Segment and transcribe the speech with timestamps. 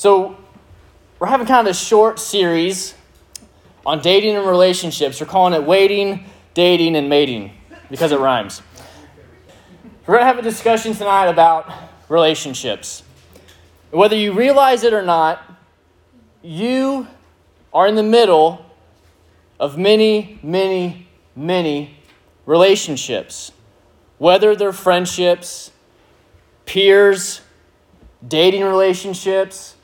[0.00, 0.38] So,
[1.18, 2.94] we're having kind of a short series
[3.84, 5.20] on dating and relationships.
[5.20, 7.52] We're calling it Waiting, Dating, and Mating
[7.90, 8.62] because it rhymes.
[10.06, 11.70] We're going to have a discussion tonight about
[12.08, 13.02] relationships.
[13.90, 15.42] Whether you realize it or not,
[16.42, 17.06] you
[17.70, 18.64] are in the middle
[19.58, 21.98] of many, many, many
[22.46, 23.52] relationships.
[24.16, 25.72] Whether they're friendships,
[26.64, 27.42] peers,
[28.26, 29.76] dating relationships,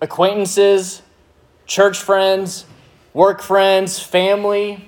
[0.00, 1.02] acquaintances,
[1.66, 2.64] church friends,
[3.12, 4.84] work friends, family,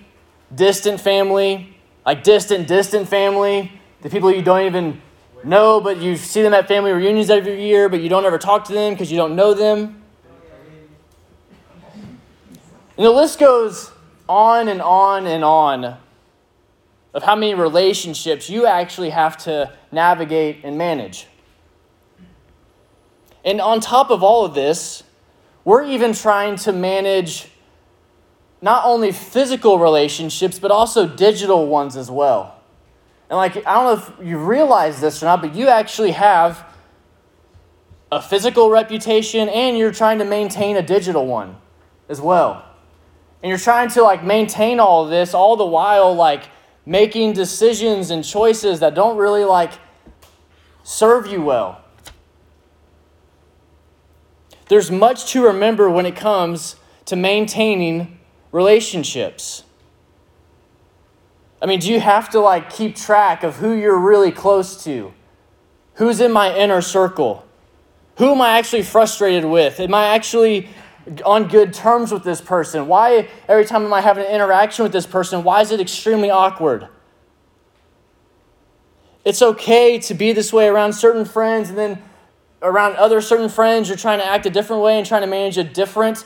[0.54, 5.00] distant family, like distant, distant family, the people you don't even
[5.44, 8.64] know, but you see them at family reunions every year, but you don't ever talk
[8.64, 10.02] to them because you don't know them.
[12.96, 13.90] And the list goes
[14.28, 15.96] on and on and on
[17.14, 21.26] of how many relationships you actually have to navigate and manage.
[23.44, 25.02] And on top of all of this,
[25.64, 27.48] we're even trying to manage
[28.60, 32.60] not only physical relationships, but also digital ones as well.
[33.28, 36.64] And, like, I don't know if you realize this or not, but you actually have
[38.12, 41.56] a physical reputation and you're trying to maintain a digital one
[42.08, 42.64] as well.
[43.42, 46.44] And you're trying to, like, maintain all of this all the while, like,
[46.86, 49.72] making decisions and choices that don't really, like,
[50.84, 51.81] serve you well.
[54.68, 58.18] There's much to remember when it comes to maintaining
[58.52, 59.64] relationships.
[61.60, 65.12] I mean, do you have to like keep track of who you're really close to?
[65.94, 67.46] Who's in my inner circle?
[68.16, 69.80] Who am I actually frustrated with?
[69.80, 70.68] Am I actually
[71.24, 72.86] on good terms with this person?
[72.86, 76.30] Why, every time am I having an interaction with this person, why is it extremely
[76.30, 76.88] awkward?
[79.24, 82.02] It's okay to be this way around certain friends and then
[82.62, 85.58] around other certain friends, you're trying to act a different way and trying to manage
[85.58, 86.24] a different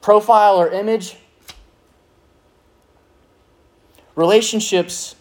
[0.00, 1.16] profile or image.
[4.14, 5.14] Relationships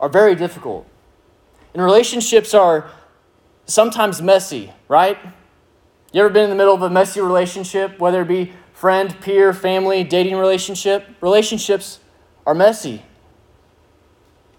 [0.00, 0.86] are very difficult.
[1.74, 2.90] And relationships are
[3.66, 5.18] sometimes messy, right?
[6.12, 9.52] You ever been in the middle of a messy relationship, whether it be friend, peer,
[9.52, 11.06] family, dating relationship?
[11.20, 12.00] Relationships
[12.46, 13.02] are messy.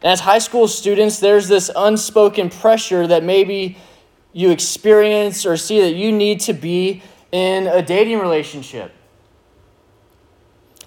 [0.01, 3.77] And as high school students, there's this unspoken pressure that maybe
[4.33, 7.01] you experience or see that you need to be
[7.31, 8.91] in a dating relationship.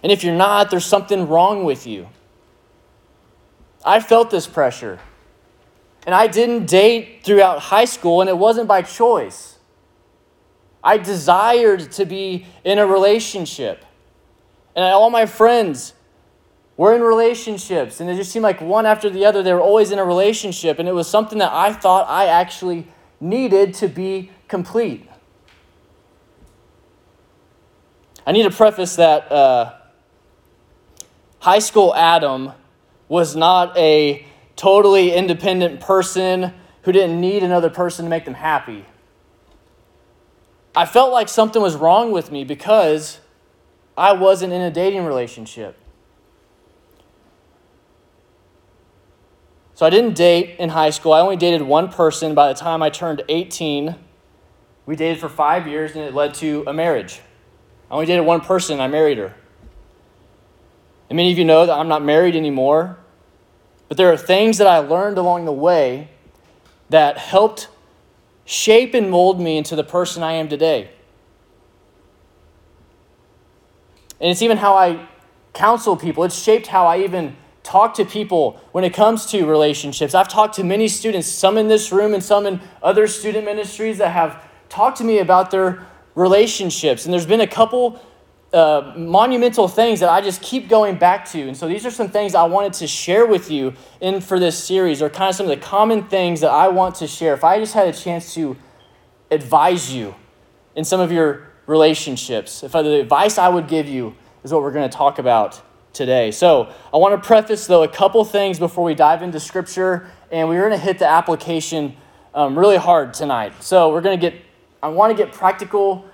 [0.02, 2.08] And if you're not, there's something wrong with you.
[3.84, 4.98] I felt this pressure.
[6.06, 9.58] And I didn't date throughout high school, and it wasn't by choice.
[10.82, 13.84] I desired to be in a relationship.
[14.74, 15.94] And all my friends
[16.76, 19.92] were in relationships, and it just seemed like one after the other, they were always
[19.92, 20.80] in a relationship.
[20.80, 22.88] And it was something that I thought I actually
[23.22, 25.08] needed to be complete.
[28.26, 29.74] I need to preface that uh,
[31.38, 32.52] high school Adam
[33.08, 36.52] was not a totally independent person
[36.82, 38.84] who didn't need another person to make them happy.
[40.74, 43.20] I felt like something was wrong with me because
[43.96, 45.76] I wasn't in a dating relationship.
[49.82, 51.12] So I didn't date in high school.
[51.12, 53.96] I only dated one person by the time I turned 18.
[54.86, 57.20] We dated for five years and it led to a marriage.
[57.90, 59.34] I only dated one person I married her.
[61.10, 62.96] And many of you know that I'm not married anymore.
[63.88, 66.10] But there are things that I learned along the way
[66.88, 67.66] that helped
[68.44, 70.92] shape and mold me into the person I am today.
[74.20, 75.08] And it's even how I
[75.52, 76.22] counsel people.
[76.22, 80.14] It's shaped how I even talk to people when it comes to relationships.
[80.14, 83.98] I've talked to many students, some in this room and some in other student ministries,
[83.98, 87.04] that have talked to me about their relationships.
[87.04, 88.00] And there's been a couple
[88.52, 91.40] uh, monumental things that I just keep going back to.
[91.40, 94.62] And so these are some things I wanted to share with you in for this
[94.62, 97.32] series, or kind of some of the common things that I want to share.
[97.32, 98.56] If I just had a chance to
[99.30, 100.14] advise you
[100.74, 104.14] in some of your relationships, if the advice I would give you
[104.44, 106.30] is what we're going to talk about today.
[106.30, 110.48] So I want to preface, though, a couple things before we dive into Scripture, and
[110.48, 111.96] we're going to hit the application
[112.34, 113.62] um, really hard tonight.
[113.62, 114.40] So we're going to get,
[114.82, 116.06] I want to get practical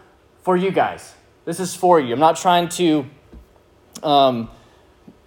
[0.42, 1.14] for you guys.
[1.44, 2.12] This is for you.
[2.12, 3.06] I'm not trying to
[4.02, 4.50] um,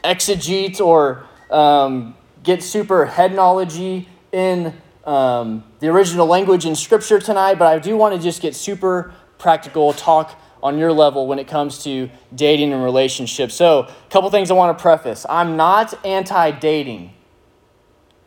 [0.03, 4.74] exegete or um, get super head knowledge in
[5.06, 9.13] um, the original language in Scripture tonight, but I do want to just get super
[9.38, 13.56] practical, talk on your level when it comes to dating and relationships.
[13.56, 15.25] So, a couple things I want to preface.
[15.30, 17.13] I'm not anti dating,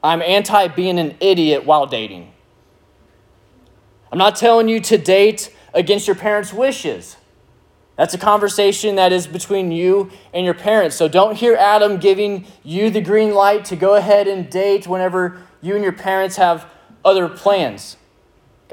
[0.03, 2.33] I'm anti being an idiot while dating.
[4.13, 7.17] I'm not telling you to date against your parents' wishes.
[7.97, 10.97] That's a conversation that is between you and your parents.
[10.97, 15.41] So don't hear Adam giving you the green light to go ahead and date whenever
[15.63, 16.67] you and your parents have
[17.05, 17.97] other plans.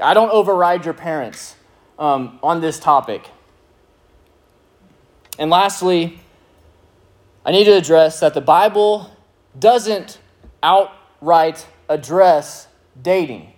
[0.00, 1.54] I don't override your parents
[1.98, 3.30] um, on this topic.
[5.38, 6.20] And lastly,
[7.44, 9.10] I need to address that the Bible
[9.58, 10.18] doesn't
[10.62, 12.68] outright address
[13.00, 13.52] dating.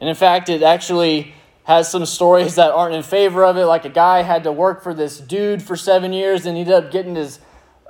[0.00, 3.64] And in fact, it actually has some stories that aren't in favor of it.
[3.64, 6.74] Like a guy had to work for this dude for seven years and he ended
[6.74, 7.40] up getting his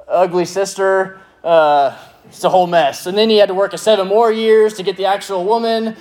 [0.08, 1.18] ugly sister.
[1.42, 1.96] Uh,
[2.26, 3.06] it's a whole mess.
[3.06, 5.96] And then he had to work a seven more years to get the actual woman.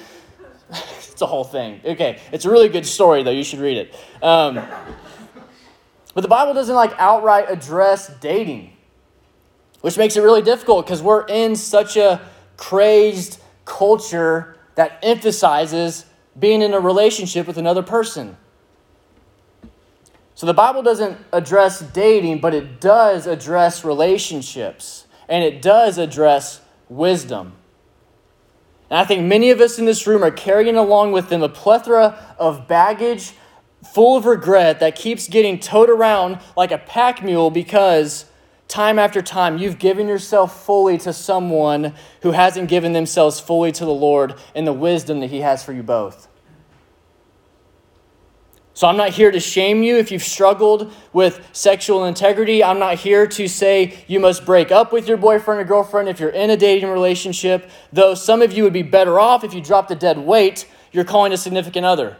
[0.69, 1.81] it's a whole thing.
[1.83, 3.31] Okay, it's a really good story, though.
[3.31, 3.95] You should read it.
[4.23, 4.63] Um,
[6.13, 8.73] but the Bible doesn't like outright address dating,
[9.81, 12.21] which makes it really difficult because we're in such a
[12.57, 16.05] crazed culture that emphasizes
[16.37, 18.37] being in a relationship with another person.
[20.35, 26.61] So the Bible doesn't address dating, but it does address relationships, and it does address
[26.89, 27.53] wisdom.
[28.89, 31.49] And I think many of us in this room are carrying along with them a
[31.49, 33.33] plethora of baggage
[33.91, 38.25] full of regret that keeps getting towed around like a pack mule because
[38.67, 43.85] time after time you've given yourself fully to someone who hasn't given themselves fully to
[43.85, 46.27] the Lord and the wisdom that He has for you both.
[48.75, 52.63] So I'm not here to shame you if you've struggled with sexual integrity.
[52.63, 56.19] I'm not here to say you must break up with your boyfriend or girlfriend if
[56.19, 59.61] you're in a dating relationship, though some of you would be better off if you
[59.61, 62.15] dropped a dead weight you're calling a significant other.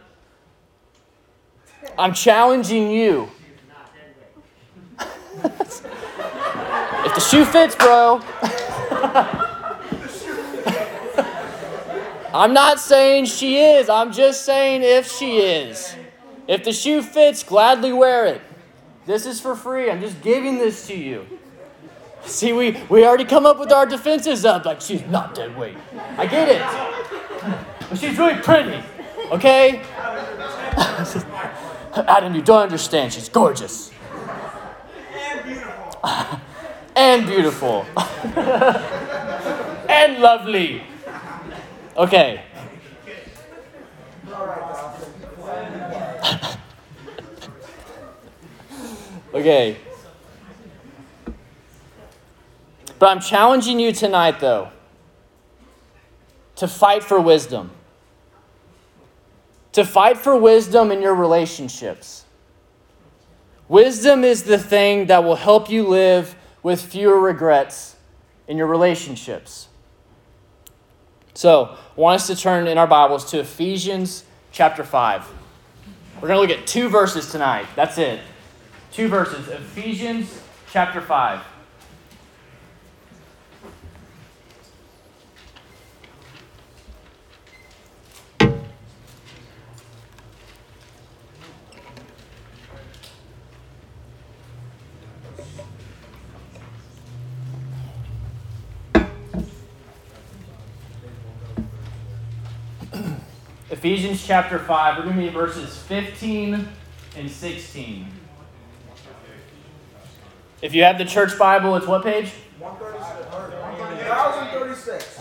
[1.98, 3.30] I'm challenging you.
[5.44, 8.20] if the shoe fits, bro.
[12.34, 13.88] I'm not saying she is.
[13.88, 15.94] I'm just saying if she is.
[16.48, 18.42] If the shoe fits, gladly wear it.
[19.06, 19.90] This is for free.
[19.90, 21.26] I'm just giving this to you.
[22.24, 24.64] See, we, we already come up with our defenses up.
[24.64, 25.76] Like, she's not dead weight.
[26.16, 26.62] I get it.
[27.88, 28.82] But she's really pretty.
[29.30, 29.82] Okay?
[31.96, 33.12] Adam, you don't understand.
[33.12, 33.90] She's gorgeous.
[36.96, 37.26] And beautiful.
[37.26, 37.84] and beautiful.
[39.88, 40.82] and lovely.
[41.96, 42.44] Okay.
[49.34, 49.76] okay.
[52.98, 54.68] But I'm challenging you tonight, though,
[56.56, 57.70] to fight for wisdom
[59.74, 62.24] to fight for wisdom in your relationships.
[63.68, 67.96] Wisdom is the thing that will help you live with fewer regrets
[68.46, 69.68] in your relationships.
[71.34, 75.28] So, I want us to turn in our Bibles to Ephesians chapter 5.
[76.20, 77.66] We're going to look at two verses tonight.
[77.74, 78.20] That's it.
[78.92, 79.48] Two verses.
[79.48, 80.40] Ephesians
[80.70, 81.40] chapter 5.
[103.84, 106.66] Ephesians chapter 5, we're going to be verses 15
[107.18, 108.06] and 16.
[110.62, 112.32] If you have the church Bible, it's what page?
[112.58, 115.18] 1036.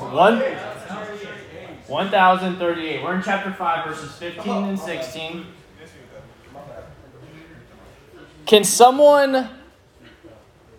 [1.88, 3.03] 1038.
[3.03, 5.45] We're in chapter 5, verses 15 and 16.
[8.45, 9.49] Can someone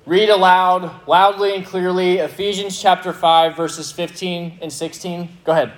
[0.06, 5.28] read aloud, loudly and clearly, Ephesians chapter 5, verses 15 and 16?
[5.44, 5.74] Go ahead.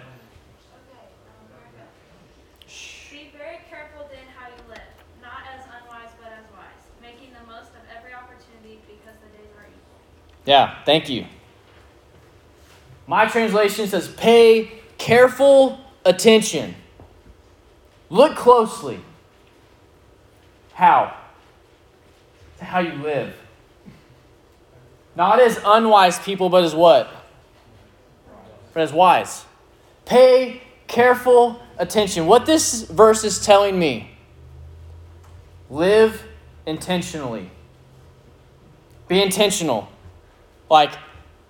[10.47, 11.27] Yeah, thank you.
[13.07, 16.75] My translation says, pay careful attention.
[18.09, 19.01] Look closely.
[20.73, 21.17] How?
[22.59, 23.35] To how you live.
[25.17, 27.11] Not as unwise people, but as what?
[28.73, 29.45] But as wise.
[30.05, 32.27] Pay careful attention.
[32.27, 34.11] What this verse is telling me
[35.69, 36.23] live
[36.67, 37.51] intentionally.
[39.09, 39.89] Be intentional.
[40.69, 40.93] Like,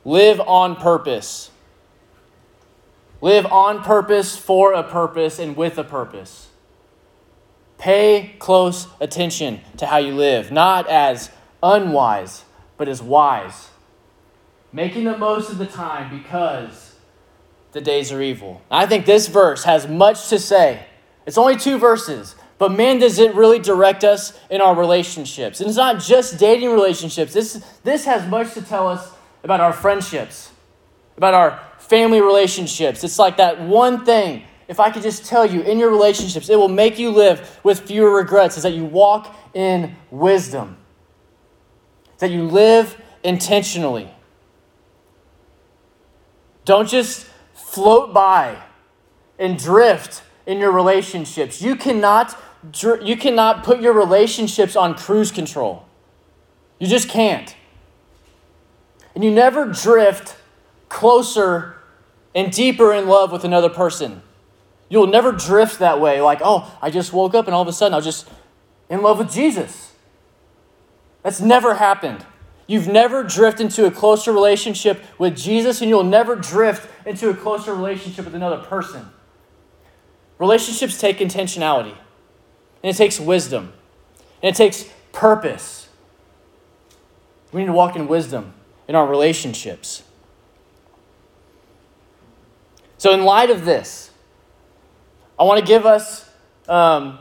[0.04, 1.50] live on purpose.
[3.20, 6.48] Live on purpose, for a purpose, and with a purpose.
[7.78, 11.30] Pay close attention to how you live, not as
[11.62, 12.44] unwise,
[12.76, 13.70] but as wise.
[14.72, 16.94] Making the most of the time because
[17.72, 18.62] the days are evil.
[18.70, 20.86] I think this verse has much to say.
[21.26, 25.60] It's only two verses, But man, does it really direct us in our relationships?
[25.60, 27.32] And it's not just dating relationships.
[27.32, 29.12] This, this has much to tell us
[29.44, 30.50] about our friendships,
[31.16, 33.04] about our family relationships.
[33.04, 36.56] It's like that one thing, if I could just tell you in your relationships, it
[36.56, 40.78] will make you live with fewer regrets, is that you walk in wisdom,
[42.18, 44.10] that you live intentionally.
[46.64, 48.56] Don't just float by
[49.38, 51.60] and drift in your relationships.
[51.60, 52.36] You cannot,
[53.02, 55.86] you cannot put your relationships on cruise control.
[56.78, 57.54] You just can't.
[59.14, 60.36] And you never drift
[60.88, 61.76] closer
[62.34, 64.22] and deeper in love with another person.
[64.88, 67.72] You'll never drift that way, like, oh, I just woke up and all of a
[67.72, 68.28] sudden I was just
[68.88, 69.92] in love with Jesus.
[71.22, 72.24] That's never happened.
[72.68, 77.34] You've never drifted into a closer relationship with Jesus, and you'll never drift into a
[77.34, 79.08] closer relationship with another person.
[80.38, 81.96] Relationships take intentionality,
[82.82, 83.72] and it takes wisdom,
[84.42, 85.88] and it takes purpose.
[87.52, 88.54] We need to walk in wisdom
[88.88, 90.02] in our relationships.
[92.98, 94.10] So, in light of this,
[95.38, 96.28] I want to give us
[96.68, 97.18] um,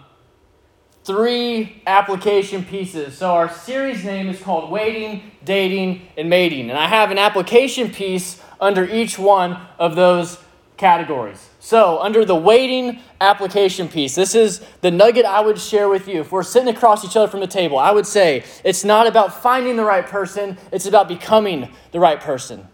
[1.06, 3.18] three application pieces.
[3.18, 6.70] So our series name is called Waiting, Dating, and Mating.
[6.70, 10.40] And I have an application piece under each one of those
[10.78, 11.48] categories.
[11.66, 16.22] So, under the waiting application piece, this is the nugget I would share with you.
[16.22, 19.42] If we're sitting across each other from the table, I would say it's not about
[19.42, 22.68] finding the right person, it's about becoming the right person.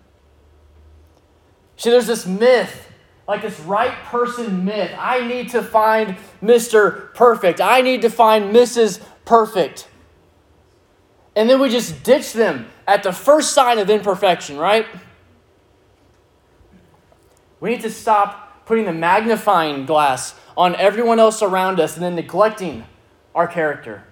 [1.77, 2.91] See, there's this myth
[3.29, 4.91] like this right person myth.
[4.99, 7.13] I need to find Mr.
[7.13, 7.61] Perfect.
[7.61, 9.01] I need to find Mrs.
[9.23, 9.87] Perfect.
[11.37, 14.85] And then we just ditch them at the first sign of imperfection, right?
[17.61, 22.15] We need to stop putting the magnifying glass on everyone else around us and then
[22.15, 22.85] neglecting
[23.33, 24.03] our character.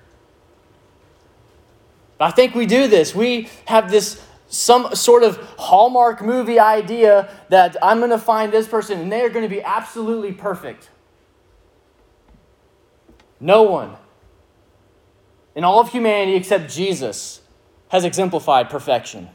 [2.19, 3.15] I think we do this.
[3.15, 8.67] We have this some sort of Hallmark movie idea that I'm going to find this
[8.67, 10.89] person and they are going to be absolutely perfect.
[13.39, 13.95] No one
[15.55, 17.41] in all of humanity except Jesus
[17.89, 19.29] has exemplified perfection.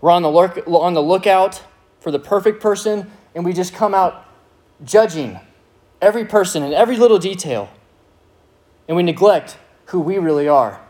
[0.00, 1.62] We're on the, look, on the lookout
[2.02, 4.26] for the perfect person, and we just come out
[4.84, 5.38] judging
[6.00, 7.70] every person in every little detail,
[8.88, 9.56] and we neglect
[9.86, 10.80] who we really are.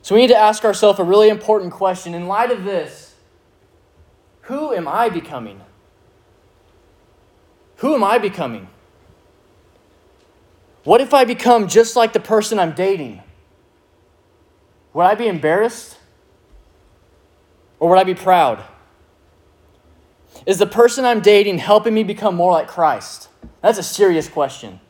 [0.00, 2.14] So we need to ask ourselves a really important question.
[2.14, 3.16] In light of this,
[4.42, 5.60] who am I becoming?
[7.76, 8.68] Who am I becoming?
[10.84, 13.22] What if I become just like the person I'm dating?
[14.94, 15.98] Would I be embarrassed?
[17.78, 18.64] Or would I be proud?
[20.46, 23.28] Is the person I'm dating helping me become more like Christ?
[23.60, 24.80] That's a serious question.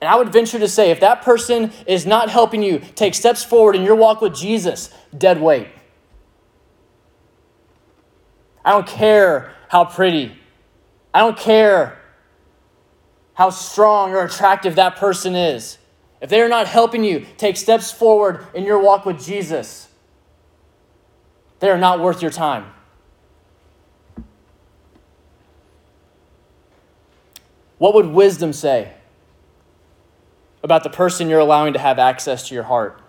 [0.00, 3.44] And I would venture to say if that person is not helping you take steps
[3.44, 5.68] forward in your walk with Jesus, dead weight.
[8.64, 10.36] I don't care how pretty,
[11.14, 12.00] I don't care
[13.34, 15.78] how strong or attractive that person is.
[16.20, 19.88] If they are not helping you take steps forward in your walk with Jesus,
[21.60, 22.66] they are not worth your time.
[27.78, 28.92] What would wisdom say?
[30.62, 33.00] about the person you're allowing to have access to your heart?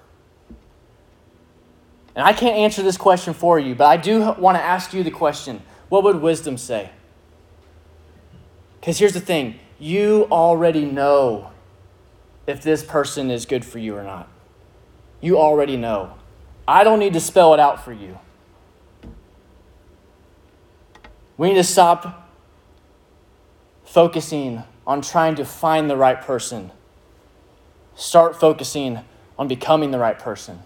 [2.16, 5.04] And I can't answer this question for you, but I do want to ask you
[5.04, 6.92] the question what would wisdom say?
[8.80, 11.52] Because here's the thing you already know
[12.46, 14.28] if this person is good for you or not.
[15.22, 16.16] You already know.
[16.68, 18.20] I don't need to spell it out for you.
[21.38, 22.29] We need to stop
[23.90, 26.72] focusing on trying to find the right person
[27.96, 29.00] start focusing
[29.38, 30.60] on becoming the right person.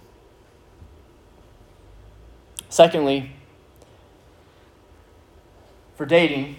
[2.69, 3.31] Secondly,
[5.95, 6.57] for dating,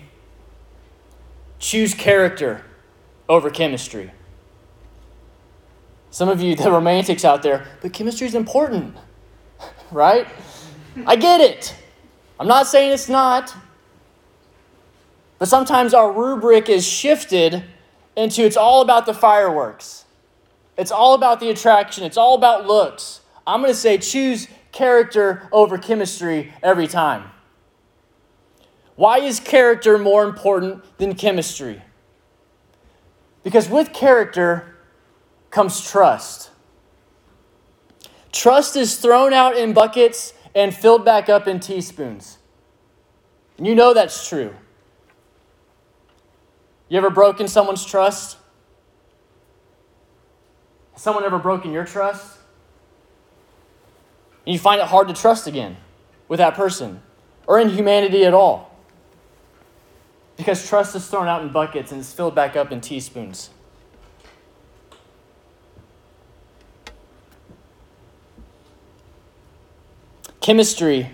[1.59, 2.65] choose character
[3.29, 4.11] over chemistry.
[6.11, 8.97] Some of you, the romantics out there, but chemistry is important,
[9.93, 10.27] right?
[11.07, 11.77] I get it.
[12.41, 13.55] I'm not saying it's not.
[15.39, 17.65] But sometimes our rubric is shifted
[18.17, 20.05] into it's all about the fireworks.
[20.77, 23.21] It's all about the attraction, it's all about looks.
[23.47, 27.31] I'm going to say choose character over chemistry every time.
[28.97, 31.83] Why is character more important than chemistry?
[33.43, 34.77] Because with character
[35.51, 36.51] comes trust.
[38.33, 42.39] Trust is thrown out in buckets and filled back up in teaspoons.
[43.59, 44.55] And You know that's true.
[46.95, 48.37] You ever broken someone's trust?
[50.93, 52.39] Has someone ever broken your trust?
[54.47, 55.77] And you find it hard to trust again
[56.29, 57.03] with that person
[57.49, 58.79] or in humanity at all.
[60.37, 63.51] Because trust is thrown out in buckets and is filled back up in teaspoons.
[70.41, 71.11] Chemistry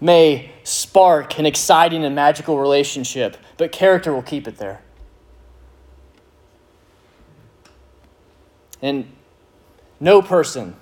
[0.00, 4.80] may spark an exciting and magical relationship, but character will keep it there.
[8.80, 9.10] And
[10.00, 10.76] no person,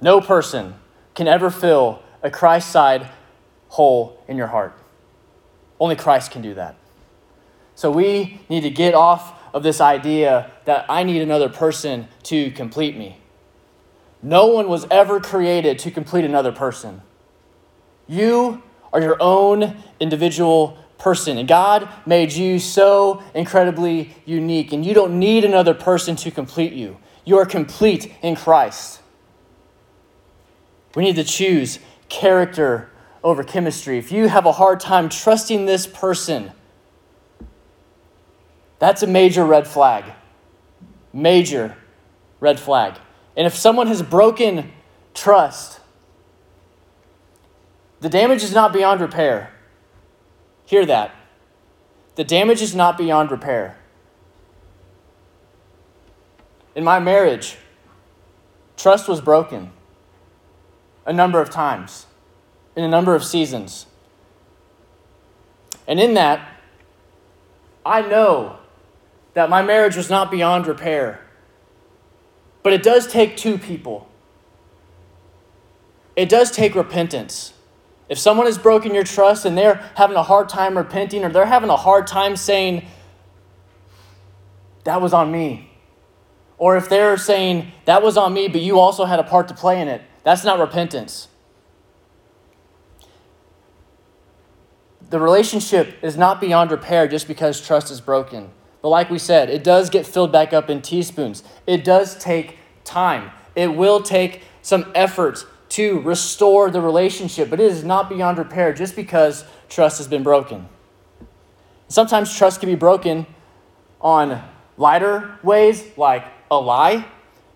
[0.00, 0.74] no person
[1.14, 3.08] can ever fill a Christ side
[3.68, 4.76] hole in your heart.
[5.78, 6.76] Only Christ can do that.
[7.76, 12.50] So we need to get off of this idea that I need another person to
[12.50, 13.18] complete me.
[14.22, 17.02] No one was ever created to complete another person.
[18.08, 24.94] You are your own individual person, and God made you so incredibly unique, and you
[24.94, 26.96] don't need another person to complete you.
[27.24, 29.00] You are complete in Christ.
[30.94, 32.90] We need to choose character
[33.22, 33.98] over chemistry.
[33.98, 36.52] If you have a hard time trusting this person,
[38.78, 40.04] that's a major red flag.
[41.12, 41.76] Major
[42.40, 42.94] red flag.
[43.36, 44.72] And if someone has broken
[45.12, 45.80] trust,
[48.00, 49.52] the damage is not beyond repair.
[50.66, 51.14] Hear that.
[52.16, 53.78] The damage is not beyond repair.
[56.74, 57.56] In my marriage,
[58.76, 59.72] trust was broken
[61.06, 62.06] a number of times,
[62.74, 63.86] in a number of seasons.
[65.86, 66.60] And in that,
[67.84, 68.58] I know
[69.34, 71.20] that my marriage was not beyond repair.
[72.62, 74.08] But it does take two people.
[76.16, 77.52] It does take repentance.
[78.08, 81.46] If someone has broken your trust and they're having a hard time repenting or they're
[81.46, 82.86] having a hard time saying,
[84.84, 85.70] that was on me.
[86.58, 89.54] Or if they're saying, that was on me, but you also had a part to
[89.54, 91.28] play in it, that's not repentance.
[95.10, 98.50] The relationship is not beyond repair just because trust is broken.
[98.82, 101.42] But like we said, it does get filled back up in teaspoons.
[101.66, 103.30] It does take time.
[103.54, 108.72] It will take some effort to restore the relationship, but it is not beyond repair
[108.72, 110.66] just because trust has been broken.
[111.88, 113.26] Sometimes trust can be broken
[114.00, 114.42] on
[114.78, 117.04] lighter ways, like a lie,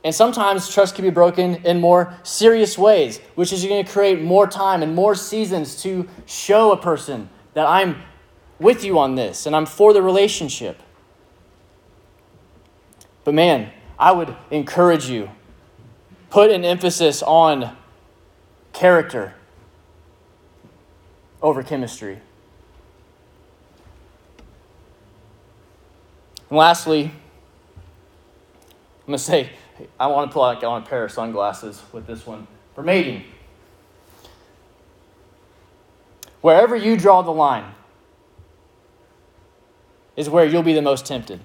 [0.04, 4.20] and sometimes trust can be broken in more serious ways, which is going to create
[4.20, 8.02] more time and more seasons to show a person that I'm
[8.58, 10.82] with you on this and I'm for the relationship.
[13.24, 15.30] But man, I would encourage you
[16.28, 17.78] put an emphasis on
[18.72, 19.34] character
[21.42, 22.20] over chemistry.
[26.48, 27.12] And lastly, I'm
[29.06, 29.50] going to say
[29.98, 33.24] I want to pull out on a pair of sunglasses with this one for mating.
[36.40, 37.74] Wherever you draw the line
[40.16, 41.40] is where you'll be the most tempted.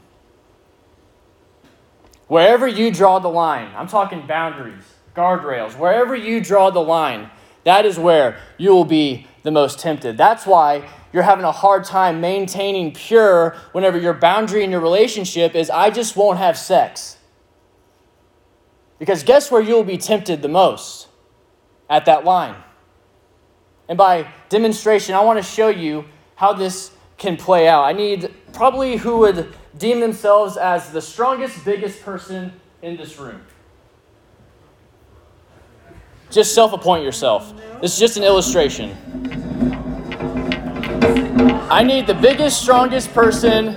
[2.27, 4.83] Wherever you draw the line, I'm talking boundaries,
[5.15, 7.29] guardrails, wherever you draw the line,
[7.63, 10.17] that is where you will be the most tempted.
[10.17, 15.55] That's why you're having a hard time maintaining pure whenever your boundary in your relationship
[15.55, 17.17] is, I just won't have sex.
[18.99, 21.07] Because guess where you'll be tempted the most?
[21.89, 22.55] At that line.
[23.87, 27.83] And by demonstration, I want to show you how this can play out.
[27.83, 32.51] I need probably who would deem themselves as the strongest, biggest person
[32.81, 33.41] in this room.
[36.31, 37.53] Just self appoint yourself.
[37.81, 38.95] This is just an illustration.
[41.69, 43.73] I need the biggest, strongest person,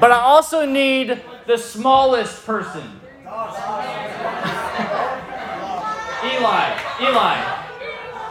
[0.00, 2.82] but I also need the smallest person.
[6.24, 7.36] Eli, Eli.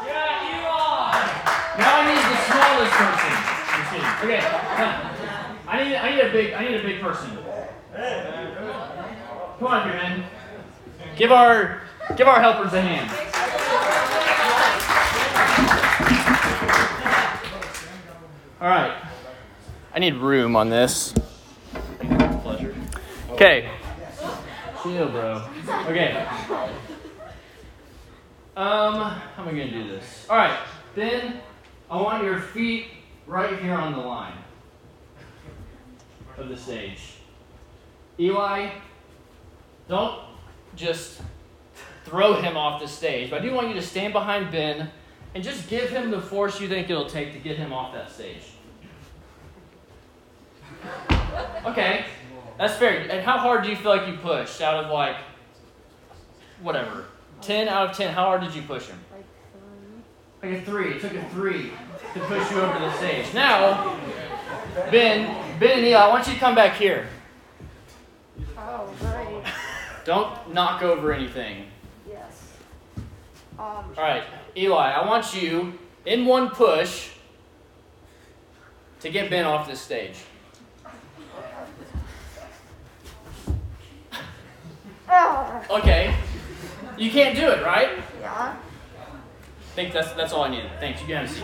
[0.06, 1.14] Yeah, Eli.
[1.78, 3.34] Now I need the smallest person.
[4.24, 4.42] Okay,
[5.68, 7.30] I need, I need a big, I need a big person.
[9.60, 10.24] Come on, man.
[11.16, 11.82] Give our,
[12.16, 13.12] give our helpers a hand.
[18.60, 18.98] All right.
[19.94, 21.14] I need room on this.
[22.42, 22.76] Pleasure.
[23.32, 23.70] Okay.
[24.82, 25.44] Chill, bro.
[25.88, 26.26] Okay.
[28.56, 30.26] Um, how am I gonna do this?
[30.30, 30.58] All right.
[30.96, 31.42] Then
[31.92, 32.88] I want your feet
[33.28, 34.38] right here on the line
[36.38, 37.14] of the stage.
[38.20, 38.72] Eli,
[39.88, 40.22] don't
[40.76, 41.22] just
[42.08, 44.90] throw him off the stage, but I do want you to stand behind Ben
[45.36, 48.10] and just give him the force you think it'll take to get him off that
[48.10, 48.44] stage.
[51.66, 52.06] Okay,
[52.58, 53.02] that's fair.
[53.10, 55.18] And how hard do you feel like you pushed out of like,
[56.62, 57.06] whatever,
[57.42, 58.14] 10 out of 10?
[58.14, 59.00] How hard did you push him?
[60.42, 60.94] Like a three.
[60.94, 61.72] It took a three
[62.14, 63.34] to push you over the stage.
[63.34, 64.00] Now,
[64.92, 67.08] Ben, Ben and Eli, I want you to come back here.
[68.58, 69.44] Oh, right.
[70.06, 71.66] Don't knock over anything.
[73.60, 74.24] Um, All right,
[74.56, 75.74] Eli, I want you
[76.06, 77.10] in one push
[79.00, 80.16] to get Ben off this stage.
[85.10, 86.16] ah, Okay,
[86.98, 87.90] you can't do it, right?
[88.22, 88.56] yeah.
[88.56, 90.72] I think that's that's all I needed.
[90.80, 91.02] Thanks.
[91.02, 91.44] You can have a seat.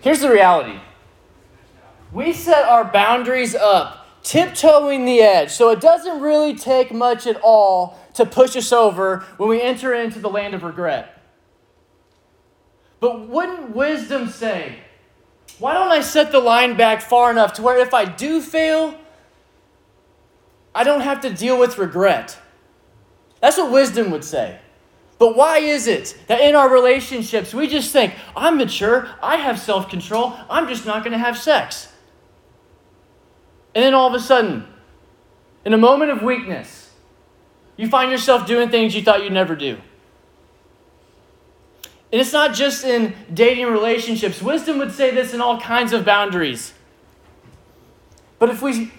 [0.00, 0.80] Here's the reality.
[2.12, 7.38] We set our boundaries up, tiptoeing the edge, so it doesn't really take much at
[7.42, 11.22] all to push us over when we enter into the land of regret.
[13.00, 14.78] But wouldn't wisdom say,
[15.58, 18.98] why don't I set the line back far enough to where if I do fail,
[20.74, 22.38] I don't have to deal with regret?
[23.40, 24.58] That's what wisdom would say.
[25.18, 29.58] But why is it that in our relationships we just think, I'm mature, I have
[29.58, 31.92] self control, I'm just not going to have sex?
[33.74, 34.66] And then all of a sudden,
[35.64, 36.90] in a moment of weakness,
[37.76, 39.78] you find yourself doing things you thought you'd never do.
[42.10, 44.40] And it's not just in dating relationships.
[44.40, 46.72] Wisdom would say this in all kinds of boundaries.
[48.38, 48.92] But if we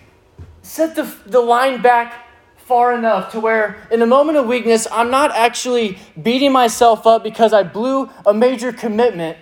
[0.62, 2.27] set the, the line back
[2.58, 7.23] far enough to where, in a moment of weakness, I'm not actually beating myself up
[7.23, 9.38] because I blew a major commitment,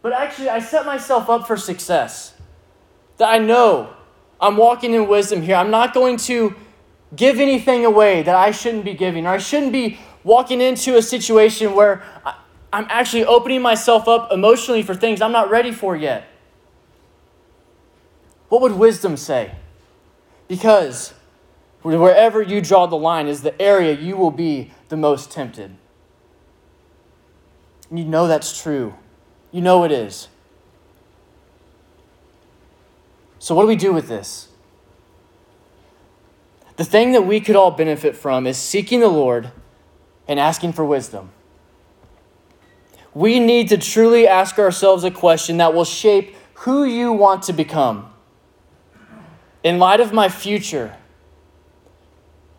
[0.00, 2.32] but actually I set myself up for success.
[3.18, 3.94] That I know
[4.42, 5.54] I'm walking in wisdom here.
[5.54, 6.54] I'm not going to
[7.14, 11.02] give anything away that I shouldn't be giving, or I shouldn't be walking into a
[11.02, 12.02] situation where
[12.72, 16.26] I'm actually opening myself up emotionally for things I'm not ready for yet.
[18.48, 19.52] What would wisdom say?
[20.48, 21.14] Because
[21.82, 25.76] wherever you draw the line is the area you will be the most tempted.
[27.90, 28.94] And you know that's true.
[29.52, 30.28] You know it is.
[33.42, 34.46] So, what do we do with this?
[36.76, 39.50] The thing that we could all benefit from is seeking the Lord
[40.28, 41.32] and asking for wisdom.
[43.12, 47.52] We need to truly ask ourselves a question that will shape who you want to
[47.52, 48.12] become.
[49.64, 50.94] In light of my future,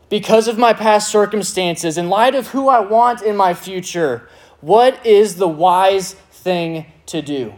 [0.09, 4.27] because of my past circumstances, in light of who I want in my future,
[4.59, 7.53] what is the wise thing to do?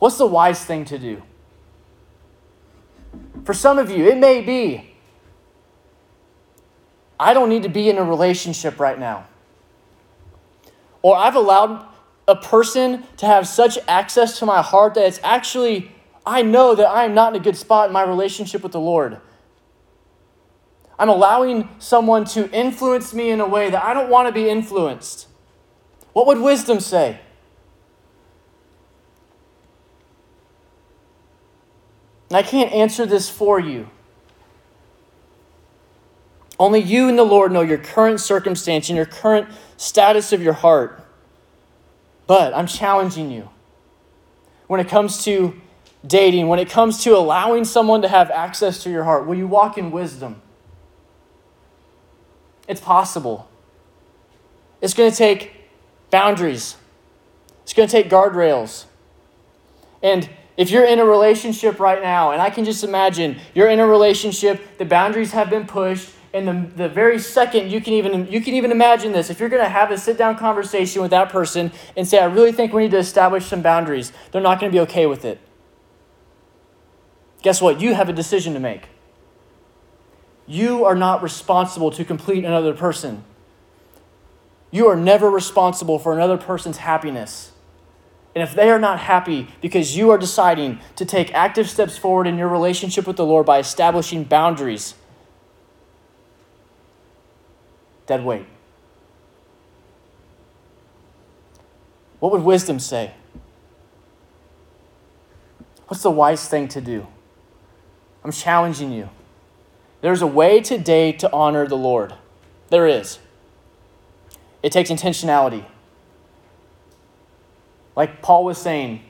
[0.00, 1.22] What's the wise thing to do?
[3.44, 4.90] For some of you, it may be
[7.20, 9.26] I don't need to be in a relationship right now.
[11.02, 11.86] Or I've allowed
[12.26, 15.92] a person to have such access to my heart that it's actually,
[16.24, 18.80] I know that I am not in a good spot in my relationship with the
[18.80, 19.18] Lord.
[20.98, 24.48] I'm allowing someone to influence me in a way that I don't want to be
[24.48, 25.28] influenced.
[26.14, 27.20] What would wisdom say?
[32.30, 33.90] And I can't answer this for you.
[36.58, 40.52] Only you and the Lord know your current circumstance and your current status of your
[40.52, 41.04] heart.
[42.26, 43.50] But I'm challenging you.
[44.68, 45.60] When it comes to
[46.06, 49.48] dating, when it comes to allowing someone to have access to your heart, will you
[49.48, 50.40] walk in wisdom?
[52.68, 53.48] It's possible.
[54.80, 55.52] It's going to take
[56.10, 56.76] boundaries,
[57.62, 58.84] it's going to take guardrails.
[60.02, 60.28] And
[60.60, 63.86] if you're in a relationship right now, and I can just imagine you're in a
[63.86, 68.42] relationship, the boundaries have been pushed, and the, the very second you can even you
[68.42, 71.28] can even imagine this if you're going to have a sit down conversation with that
[71.28, 74.70] person and say i really think we need to establish some boundaries they're not going
[74.70, 75.40] to be okay with it.
[77.42, 77.80] Guess what?
[77.80, 78.88] You have a decision to make.
[80.46, 83.24] You are not responsible to complete another person.
[84.70, 87.52] You are never responsible for another person's happiness
[88.34, 92.26] and if they are not happy because you are deciding to take active steps forward
[92.26, 94.94] in your relationship with the lord by establishing boundaries
[98.10, 98.44] dead weight.
[102.18, 103.12] What would wisdom say?
[105.86, 107.06] What's the wise thing to do?
[108.24, 109.10] I'm challenging you.
[110.00, 112.14] There's a way today to honor the Lord.
[112.68, 113.20] There is.
[114.60, 115.64] It takes intentionality.
[118.00, 119.02] Like Paul was saying,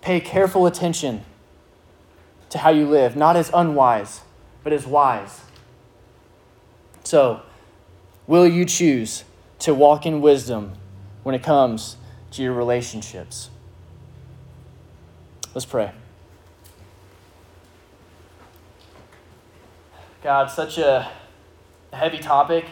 [0.00, 1.22] pay careful attention
[2.48, 4.22] to how you live, not as unwise,
[4.64, 5.42] but as wise.
[7.04, 7.42] So,
[8.26, 9.24] will you choose
[9.58, 10.72] to walk in wisdom
[11.24, 11.98] when it comes
[12.30, 13.50] to your relationships?
[15.52, 15.92] Let's pray.
[20.22, 21.06] God, such a
[21.92, 22.64] heavy topic.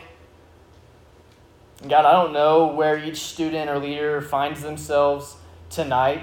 [1.88, 5.36] God, I don't know where each student or leader finds themselves
[5.70, 6.22] tonight.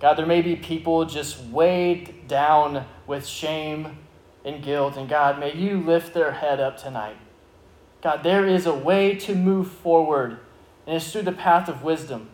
[0.00, 3.98] God, there may be people just weighed down with shame
[4.44, 4.96] and guilt.
[4.96, 7.16] And God, may you lift their head up tonight.
[8.00, 10.38] God, there is a way to move forward,
[10.86, 12.30] and it's through the path of wisdom.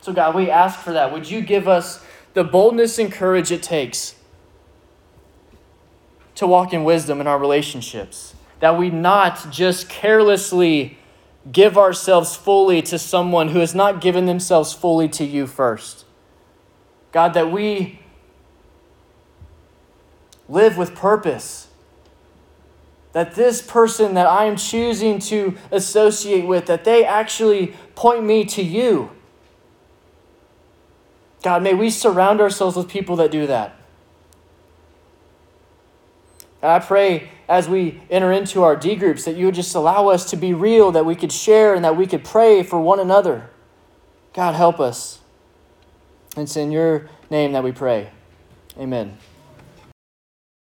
[0.00, 1.12] So, God, we ask for that.
[1.12, 4.14] Would you give us the boldness and courage it takes
[6.36, 8.34] to walk in wisdom in our relationships?
[8.60, 10.98] That we not just carelessly
[11.50, 16.04] give ourselves fully to someone who has not given themselves fully to you first.
[17.12, 18.00] God, that we
[20.48, 21.68] live with purpose.
[23.12, 28.44] That this person that I am choosing to associate with, that they actually point me
[28.46, 29.10] to you.
[31.42, 33.76] God, may we surround ourselves with people that do that.
[36.62, 40.30] I pray as we enter into our D groups that you would just allow us
[40.30, 43.48] to be real, that we could share, and that we could pray for one another.
[44.34, 45.20] God, help us.
[46.36, 48.10] It's in your name that we pray.
[48.78, 49.16] Amen.